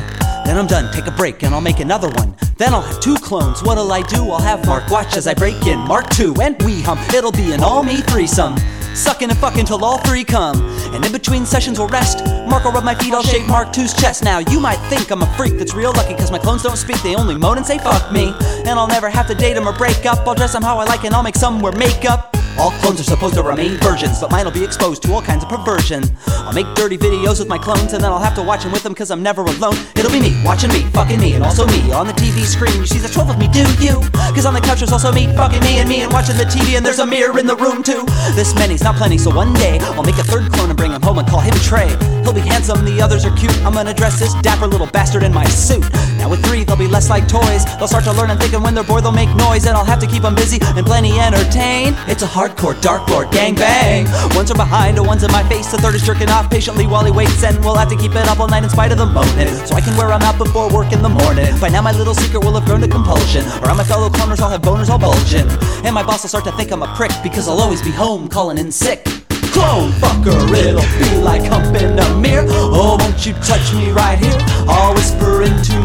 Then 0.46 0.58
I'm 0.58 0.68
done, 0.68 0.94
take 0.94 1.08
a 1.08 1.12
break, 1.12 1.44
and 1.44 1.54
I'll 1.54 1.62
make 1.62 1.80
another 1.80 2.10
one. 2.10 2.36
Then 2.58 2.74
I'll 2.74 2.82
have 2.82 3.02
two 3.02 3.16
clones. 3.16 3.62
What'll 3.64 3.92
I 3.92 4.04
do? 4.04 4.30
I'll 4.30 4.40
have 4.40 4.66
Mark 4.66 4.90
watch 4.90 5.18
as 5.18 5.28
I 5.28 5.34
break 5.34 5.66
in 5.66 5.80
Mark 5.80 6.10
2 6.12 6.36
and 6.42 6.56
we 6.64 6.82
hum. 6.82 6.98
It'll 7.14 7.32
be 7.32 7.52
an 7.52 7.62
all 7.64 7.84
me 7.84 7.98
threesome. 7.98 8.56
Sucking 8.96 9.30
and 9.30 9.40
fucking 9.40 9.66
till 9.66 9.84
all 9.84 9.98
three 10.00 10.24
come. 10.24 10.62
And 10.94 11.06
in 11.06 11.12
between 11.12 11.46
sessions 11.46 11.78
we'll 11.78 11.90
rest. 11.90 12.26
Mark 12.48 12.64
will 12.64 12.72
rub 12.72 12.84
my 12.84 12.96
feet, 12.96 13.14
I'll 13.14 13.24
shake 13.24 13.46
Mark 13.48 13.70
2's 13.70 13.94
chest. 13.94 14.24
Now 14.24 14.40
you 14.40 14.60
might 14.60 14.78
think 14.90 15.12
I'm 15.12 15.22
a 15.22 15.38
freak 15.38 15.58
that's 15.58 15.74
real 15.74 15.92
lucky, 15.94 16.16
cause 16.16 16.32
my 16.32 16.40
clones 16.40 16.64
don't 16.64 16.78
speak, 16.78 17.02
they 17.04 17.16
only 17.16 17.38
moan 17.38 17.58
and 17.58 17.66
say 17.66 17.78
fuck 17.78 18.12
me. 18.12 18.34
And 18.66 18.80
I'll 18.80 18.88
never 18.88 19.10
have 19.10 19.28
to 19.28 19.36
date 19.36 19.58
him 19.58 19.68
or 19.68 19.74
break 19.74 20.06
up. 20.06 20.28
I'll 20.28 20.36
dress 20.36 20.54
them 20.54 20.64
how 20.64 20.78
I 20.80 20.86
like 20.86 21.04
and 21.04 21.14
I'll 21.14 21.24
make 21.24 21.36
some 21.36 21.60
wear 21.60 21.74
makeup. 21.74 22.35
All 22.58 22.72
clones 22.80 23.00
are 23.00 23.04
supposed 23.04 23.36
to 23.36 23.44
remain 23.44 23.78
virgins, 23.78 24.22
but 24.22 24.32
mine'll 24.32 24.52
be 24.52 24.64
exposed 24.64 25.04
to 25.04 25.14
all 25.14 25.22
kinds 25.22 25.44
of 25.44 25.50
perversion. 25.50 26.04
I'll 26.28 26.54
make 26.54 26.68
dirty 26.76 26.98
videos 26.98 27.40
with 27.40 27.50
my 27.50 27.58
clones, 27.58 27.94
and 27.94 28.02
then 28.04 28.12
I'll 28.12 28.20
have 28.20 28.36
to 28.36 28.44
watch 28.44 28.64
them 28.64 28.72
with 28.72 28.84
them, 28.84 28.96
cause 28.96 29.12
I'm 29.12 29.22
never 29.22 29.42
alone. 29.42 29.76
It'll 29.96 30.12
be 30.12 30.22
me, 30.22 30.42
watching 30.44 30.70
me, 30.70 30.82
fucking 30.92 31.20
me, 31.20 31.34
and 31.34 31.44
also 31.44 31.68
me. 31.68 31.92
On 31.92 32.08
the 32.08 32.14
TV 32.14 32.46
screen, 32.46 32.76
you 32.80 32.86
see 32.86 33.00
the 33.00 33.10
12 33.10 33.32
of 33.32 33.38
me, 33.38 33.48
do 33.50 33.66
you? 33.84 34.00
Cause 34.34 34.46
on 34.46 34.54
the 34.54 34.62
couch 34.62 34.80
there's 34.80 34.94
also 34.94 35.12
me, 35.12 35.28
fucking 35.36 35.62
me, 35.62 35.80
and 35.80 35.90
me, 35.90 36.02
and 36.02 36.14
watching 36.14 36.38
the 36.38 36.46
TV, 36.46 36.78
and 36.78 36.86
there's 36.86 37.00
a 37.00 37.06
mirror 37.06 37.38
in 37.40 37.46
the 37.46 37.56
room 37.58 37.84
too. 37.84 38.06
This 38.36 38.56
many's 38.56 38.84
not 38.84 38.96
plenty, 38.96 39.18
so 39.18 39.36
one 39.36 39.54
day 39.54 39.80
I'll 39.80 40.04
make 40.04 40.18
a 40.18 40.24
third 40.24 40.52
clone 40.54 40.70
and 40.70 40.78
bring 40.78 40.92
him 40.92 41.02
home 41.02 41.20
and 41.20 41.28
call 41.28 41.42
him 41.42 41.56
Trey. 41.56 41.90
He'll 42.24 42.34
be 42.34 42.42
handsome, 42.42 42.86
the 42.86 43.02
others 43.02 43.26
are 43.26 43.36
cute. 43.36 43.56
I'm 43.66 43.74
gonna 43.74 43.94
dress 43.94 44.18
this 44.20 44.34
dapper 44.42 44.68
little 44.68 44.88
bastard 44.88 45.24
in 45.24 45.34
my 45.34 45.46
suit. 45.46 45.84
Now 46.26 46.32
with 46.32 46.44
three, 46.44 46.64
they'll 46.64 46.76
be 46.76 46.88
less 46.88 47.08
like 47.08 47.28
toys. 47.28 47.66
They'll 47.78 47.88
start 47.88 48.04
to 48.06 48.12
learn 48.12 48.32
and 48.32 48.40
think, 48.40 48.54
and 48.54 48.64
when 48.64 48.74
they're 48.74 48.84
bored, 48.84 49.04
they'll 49.04 49.12
make 49.12 49.30
noise, 49.36 49.68
and 49.68 49.78
I'll 49.78 49.86
have 49.86 50.00
to 50.00 50.08
keep 50.08 50.24
them 50.24 50.34
busy 50.34 50.58
and 50.60 50.84
plenty 50.84 51.20
entertained. 51.20 51.96
It's 52.08 52.24
a 52.24 52.26
hardcore 52.26 52.74
dark 52.82 53.08
lord 53.10 53.30
gang 53.30 53.54
bang. 53.54 54.08
One's 54.34 54.50
are 54.50 54.58
behind, 54.58 54.98
and 54.98 55.06
one's 55.06 55.22
in 55.22 55.32
my 55.32 55.44
face. 55.48 55.70
The 55.70 55.78
third 55.78 55.94
is 55.94 56.02
jerking 56.02 56.30
off 56.30 56.50
patiently 56.50 56.88
while 56.88 57.06
he 57.06 57.12
waits, 57.12 57.44
and 57.44 57.64
we'll 57.64 57.76
have 57.76 57.90
to 57.90 57.96
keep 57.96 58.16
it 58.16 58.28
up 58.28 58.40
all 58.40 58.48
night 58.48 58.64
in 58.64 58.72
spite 58.72 58.92
of 58.92 58.98
the 58.98 59.06
moaning. 59.06 59.54
So 59.68 59.76
I 59.76 59.82
can 59.82 59.96
wear 59.96 60.12
'em 60.12 60.24
out 60.24 60.40
before 60.40 60.68
work 60.68 60.92
in 60.94 61.04
the 61.04 61.10
morning. 61.10 61.56
By 61.60 61.70
now 61.70 61.84
my 61.84 61.92
little 61.92 62.16
secret 62.16 62.44
will 62.44 62.56
have 62.56 62.66
grown 62.66 62.82
to 62.82 62.88
compulsion, 62.88 63.46
all 63.64 63.76
my 63.76 63.84
fellow 63.84 64.10
cloners 64.10 64.42
all 64.42 64.50
have 64.50 64.64
boners 64.64 64.90
all 64.90 64.98
bulging, 64.98 65.48
and 65.84 65.94
my 65.94 66.02
boss 66.02 66.24
will 66.24 66.30
start 66.30 66.46
to 66.46 66.52
think 66.54 66.72
I'm 66.72 66.82
a 66.82 66.88
prick 66.96 67.12
because 67.22 67.48
I'll 67.48 67.62
always 67.62 67.84
be 67.84 67.92
home 67.92 68.30
calling 68.30 68.58
in 68.58 68.72
sick. 68.72 69.08
Clone 69.54 69.92
fucker, 70.02 70.36
it'll 70.52 70.82
be 71.00 71.16
like 71.22 71.46
humping 71.46 71.98
a 71.98 72.10
mirror. 72.18 72.46
Oh, 72.50 72.98
won't 73.00 73.26
you 73.26 73.32
touch 73.36 73.74
me 73.74 73.90
right 73.92 74.20
here? 74.20 74.38
I'll 74.68 74.94
whisper 74.94 75.44
into 75.44 75.85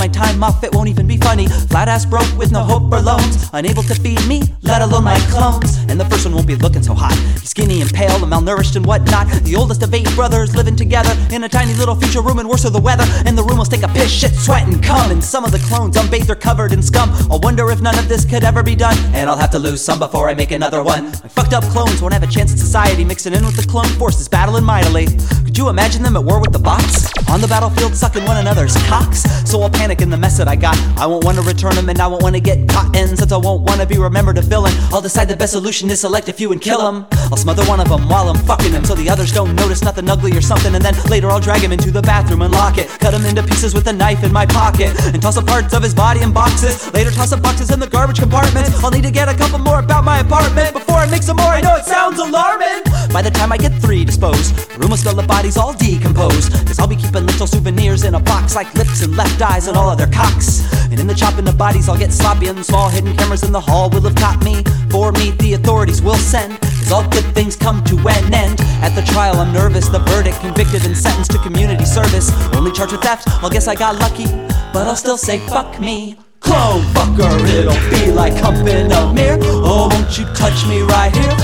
my 0.00 0.08
time 0.08 0.42
off, 0.42 0.64
it 0.64 0.74
won't 0.74 0.88
even 0.88 1.06
be 1.06 1.18
funny. 1.18 1.46
Flat 1.46 1.86
ass 1.86 2.06
broke 2.06 2.32
with 2.38 2.50
no 2.50 2.64
hope 2.64 2.90
or 2.90 3.02
loans, 3.02 3.50
unable 3.52 3.82
to 3.82 3.94
feed 3.94 4.26
me, 4.26 4.40
let 4.62 4.80
alone 4.80 5.04
my 5.04 5.18
clones. 5.28 5.76
And 5.88 6.00
the 6.00 6.06
first 6.06 6.24
one 6.24 6.34
won't 6.34 6.46
be 6.46 6.56
looking 6.56 6.82
so 6.82 6.94
hot. 6.94 7.12
He's 7.38 7.50
skinny 7.50 7.82
and 7.82 7.92
pale 7.92 8.16
and 8.16 8.32
malnourished 8.32 8.76
and 8.76 8.86
whatnot. 8.86 9.28
The 9.44 9.54
oldest 9.56 9.82
of 9.82 9.92
eight 9.92 10.08
brothers 10.14 10.56
living 10.56 10.74
together 10.74 11.14
in 11.30 11.44
a 11.44 11.48
tiny 11.48 11.74
little 11.74 11.94
future 11.94 12.22
room, 12.22 12.38
and 12.38 12.48
worse 12.48 12.64
of 12.64 12.72
the 12.72 12.80
weather. 12.80 13.04
And 13.26 13.36
the 13.36 13.42
room 13.42 13.58
will 13.58 13.66
stink 13.66 13.84
of 13.84 13.90
piss, 13.90 14.10
shit, 14.10 14.32
sweat, 14.32 14.66
and 14.66 14.82
cum. 14.82 15.10
And 15.10 15.22
some 15.22 15.44
of 15.44 15.52
the 15.52 15.58
clones 15.58 15.98
unbathed 15.98 16.30
are 16.30 16.34
covered 16.34 16.72
in 16.72 16.82
scum. 16.82 17.10
I'll 17.30 17.40
wonder 17.40 17.70
if 17.70 17.82
none 17.82 17.98
of 17.98 18.08
this 18.08 18.24
could 18.24 18.42
ever 18.42 18.62
be 18.62 18.74
done. 18.74 18.96
And 19.12 19.28
I'll 19.28 19.36
have 19.36 19.50
to 19.50 19.58
lose 19.58 19.84
some 19.84 19.98
before 19.98 20.30
I 20.30 20.34
make 20.34 20.50
another 20.50 20.82
one. 20.82 21.04
My 21.04 21.28
fucked 21.28 21.52
up 21.52 21.64
clones 21.64 22.00
won't 22.00 22.14
have 22.14 22.22
a 22.22 22.26
chance 22.26 22.52
in 22.52 22.58
society, 22.58 23.04
mixing 23.04 23.34
in 23.34 23.44
with 23.44 23.56
the 23.56 23.66
clone 23.68 23.92
forces, 24.00 24.28
battling 24.28 24.64
mightily. 24.64 25.08
Could 25.50 25.58
you 25.58 25.68
imagine 25.68 26.04
them 26.04 26.14
at 26.14 26.22
war 26.22 26.40
with 26.40 26.52
the 26.52 26.60
bots? 26.60 27.10
On 27.28 27.40
the 27.40 27.48
battlefield, 27.48 27.96
sucking 27.96 28.24
one 28.24 28.36
another's 28.36 28.76
cocks? 28.86 29.24
So 29.50 29.60
I'll 29.60 29.68
panic 29.68 30.00
in 30.00 30.08
the 30.08 30.16
mess 30.16 30.38
that 30.38 30.46
I 30.46 30.54
got. 30.54 30.78
I 30.96 31.06
won't 31.06 31.24
want 31.24 31.38
to 31.38 31.42
return 31.42 31.74
them, 31.74 31.88
and 31.88 31.98
I 31.98 32.06
won't 32.06 32.22
want 32.22 32.36
to 32.36 32.40
get 32.40 32.68
caught 32.68 32.94
in, 32.94 33.16
since 33.16 33.32
I 33.32 33.36
won't 33.36 33.62
want 33.62 33.80
to 33.80 33.86
be 33.86 33.98
remembered 33.98 34.38
a 34.38 34.42
villain. 34.42 34.72
I'll 34.92 35.00
decide 35.00 35.26
the 35.26 35.34
best 35.34 35.50
solution 35.50 35.90
is 35.90 36.02
select 36.02 36.28
a 36.28 36.32
few 36.32 36.52
and 36.52 36.60
kill 36.60 36.78
them. 36.78 37.04
I'll 37.32 37.36
smother 37.36 37.64
one 37.64 37.80
of 37.80 37.88
them 37.88 38.08
while 38.08 38.28
I'm 38.28 38.38
fucking 38.46 38.70
him, 38.70 38.84
so 38.84 38.94
the 38.94 39.10
others 39.10 39.32
don't 39.32 39.56
notice 39.56 39.82
nothing 39.82 40.08
ugly 40.08 40.30
or 40.36 40.40
something. 40.40 40.72
And 40.72 40.84
then 40.84 40.94
later 41.10 41.28
I'll 41.28 41.40
drag 41.40 41.62
him 41.62 41.72
into 41.72 41.90
the 41.90 42.02
bathroom 42.02 42.42
and 42.42 42.52
lock 42.52 42.78
it. 42.78 42.86
Cut 43.00 43.12
him 43.12 43.26
into 43.26 43.42
pieces 43.42 43.74
with 43.74 43.88
a 43.88 43.92
knife 43.92 44.22
in 44.22 44.32
my 44.32 44.46
pocket, 44.46 44.94
and 45.12 45.20
toss 45.20 45.36
up 45.36 45.48
parts 45.48 45.74
of 45.74 45.82
his 45.82 45.96
body 45.96 46.22
in 46.22 46.32
boxes. 46.32 46.92
Later 46.94 47.10
toss 47.10 47.32
up 47.32 47.42
boxes 47.42 47.72
in 47.72 47.80
the 47.80 47.88
garbage 47.88 48.20
compartments. 48.20 48.84
I'll 48.84 48.92
need 48.92 49.02
to 49.02 49.10
get 49.10 49.28
a 49.28 49.34
couple 49.34 49.58
more 49.58 49.80
about 49.80 50.04
my 50.04 50.20
apartment 50.20 50.74
before 50.74 50.98
I 50.98 51.10
make 51.10 51.24
some 51.24 51.38
more. 51.38 51.50
I 51.58 51.60
know 51.60 51.74
it 51.74 51.86
sounds 51.86 52.20
alarming. 52.20 52.84
By 53.12 53.22
the 53.22 53.30
time 53.30 53.50
I 53.50 53.56
get 53.56 53.72
three 53.82 54.04
disposed, 54.04 54.54
the 54.54 54.78
room 54.78 54.90
will 54.90 55.14
the 55.14 55.26
bodies 55.40 55.56
all 55.56 55.72
decomposed. 55.72 56.52
Cause 56.66 56.78
I'll 56.78 56.86
be 56.86 56.96
keeping 56.96 57.24
little 57.24 57.46
souvenirs 57.46 58.04
in 58.04 58.14
a 58.14 58.20
box 58.20 58.54
like 58.54 58.74
lips 58.74 59.02
and 59.02 59.16
left 59.16 59.40
eyes 59.40 59.68
and 59.68 59.76
all 59.76 59.88
other 59.88 60.06
cocks. 60.06 60.60
And 60.90 61.00
in 61.00 61.06
the 61.06 61.14
chopping 61.14 61.48
of 61.48 61.56
bodies, 61.56 61.88
I'll 61.88 61.96
get 61.96 62.12
sloppy 62.12 62.48
and 62.48 62.62
small 62.62 62.90
hidden 62.90 63.16
cameras 63.16 63.42
in 63.42 63.52
the 63.52 63.60
hall 63.60 63.88
will 63.88 64.02
have 64.02 64.14
caught 64.16 64.44
me. 64.44 64.62
For 64.90 65.12
me, 65.12 65.30
the 65.42 65.54
authorities 65.54 66.02
will 66.02 66.20
send. 66.32 66.60
Cause 66.60 66.92
all 66.92 67.08
good 67.08 67.24
things 67.34 67.56
come 67.56 67.82
to 67.84 67.96
an 67.96 68.34
end. 68.34 68.60
At 68.84 68.94
the 68.94 69.00
trial, 69.12 69.36
I'm 69.36 69.50
nervous. 69.50 69.88
The 69.88 70.00
verdict 70.00 70.40
convicted 70.40 70.84
and 70.84 70.94
sentenced 70.94 71.30
to 71.30 71.38
community 71.38 71.86
service. 71.86 72.30
Only 72.52 72.70
charged 72.70 72.92
with 72.92 73.00
theft, 73.00 73.26
I'll 73.42 73.48
guess 73.48 73.66
I 73.66 73.74
got 73.74 73.98
lucky. 73.98 74.26
But 74.74 74.88
I'll 74.88 74.96
still 74.96 75.16
say 75.16 75.38
fuck 75.48 75.80
me. 75.80 76.18
Clone 76.40 76.82
fucker, 76.92 77.32
it'll 77.48 77.90
be 77.90 78.12
like 78.12 78.34
humping 78.34 78.92
a 78.92 79.12
mirror. 79.14 79.38
Oh, 79.40 79.88
won't 79.90 80.18
you 80.18 80.26
touch 80.34 80.66
me 80.66 80.82
right 80.82 81.14
here? 81.14 81.39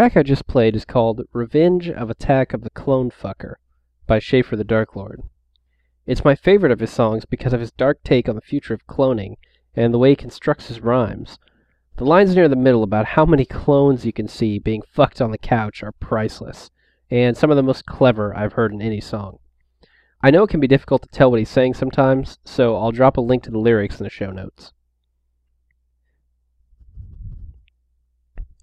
Track 0.00 0.16
I 0.16 0.22
just 0.22 0.46
played 0.46 0.76
is 0.76 0.86
called 0.86 1.26
Revenge 1.34 1.90
of 1.90 2.08
Attack 2.08 2.54
of 2.54 2.62
the 2.62 2.70
Clone 2.70 3.10
Fucker 3.10 3.56
by 4.06 4.18
Schaffer 4.18 4.56
the 4.56 4.64
Dark 4.64 4.96
Lord. 4.96 5.20
It's 6.06 6.24
my 6.24 6.34
favorite 6.34 6.72
of 6.72 6.80
his 6.80 6.88
songs 6.88 7.26
because 7.26 7.52
of 7.52 7.60
his 7.60 7.70
dark 7.72 8.02
take 8.02 8.26
on 8.26 8.34
the 8.34 8.40
future 8.40 8.72
of 8.72 8.86
cloning 8.86 9.34
and 9.76 9.92
the 9.92 9.98
way 9.98 10.08
he 10.08 10.16
constructs 10.16 10.68
his 10.68 10.80
rhymes. 10.80 11.38
The 11.98 12.06
lines 12.06 12.34
near 12.34 12.48
the 12.48 12.56
middle 12.56 12.82
about 12.82 13.08
how 13.08 13.26
many 13.26 13.44
clones 13.44 14.06
you 14.06 14.12
can 14.14 14.26
see 14.26 14.58
being 14.58 14.80
fucked 14.80 15.20
on 15.20 15.32
the 15.32 15.36
couch 15.36 15.82
are 15.82 15.92
priceless, 15.92 16.70
and 17.10 17.36
some 17.36 17.50
of 17.50 17.58
the 17.58 17.62
most 17.62 17.84
clever 17.84 18.34
I've 18.34 18.54
heard 18.54 18.72
in 18.72 18.80
any 18.80 19.02
song. 19.02 19.38
I 20.22 20.30
know 20.30 20.44
it 20.44 20.50
can 20.50 20.60
be 20.60 20.66
difficult 20.66 21.02
to 21.02 21.08
tell 21.08 21.30
what 21.30 21.40
he's 21.40 21.50
saying 21.50 21.74
sometimes, 21.74 22.38
so 22.46 22.74
I'll 22.74 22.90
drop 22.90 23.18
a 23.18 23.20
link 23.20 23.42
to 23.42 23.50
the 23.50 23.58
lyrics 23.58 24.00
in 24.00 24.04
the 24.04 24.08
show 24.08 24.30
notes. 24.30 24.72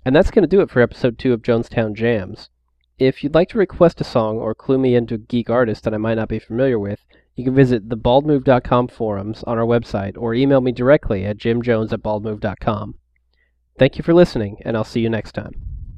And 0.07 0.15
that's 0.15 0.31
going 0.31 0.43
to 0.43 0.47
do 0.47 0.61
it 0.61 0.69
for 0.69 0.81
episode 0.81 1.19
2 1.19 1.33
of 1.33 1.41
Jonestown 1.41 1.93
Jams. 1.93 2.49
If 2.97 3.25
you'd 3.25 3.35
like 3.35 3.49
to 3.49 3.57
request 3.57 3.99
a 3.99 4.05
song 4.05 4.37
or 4.37 4.55
clue 4.55 4.77
me 4.77 4.95
into 4.95 5.15
a 5.15 5.17
geek 5.17 5.49
artist 5.49 5.83
that 5.83 5.93
I 5.93 5.97
might 5.97 6.13
not 6.13 6.29
be 6.29 6.39
familiar 6.39 6.79
with, 6.79 7.03
you 7.35 7.43
can 7.43 7.53
visit 7.53 7.89
the 7.89 7.97
baldmove.com 7.97 8.87
forums 8.87 9.43
on 9.43 9.57
our 9.57 9.65
website 9.65 10.17
or 10.17 10.33
email 10.33 10.61
me 10.61 10.71
directly 10.71 11.25
at 11.25 11.35
jimjones 11.35 11.91
at 11.91 12.03
baldmove.com. 12.03 12.95
Thank 13.77 13.97
you 13.97 14.03
for 14.05 14.13
listening, 14.13 14.59
and 14.63 14.77
I'll 14.77 14.85
see 14.85 15.01
you 15.01 15.09
next 15.09 15.33
time. 15.33 15.76